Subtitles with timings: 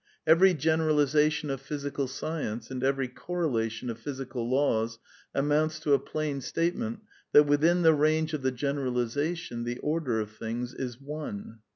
[0.25, 4.97] Every generalization of physical science, and every corre lation of physical laws,
[5.35, 7.01] amounts to a plain statement
[7.33, 11.59] that within the range of the generalization the order of things is one.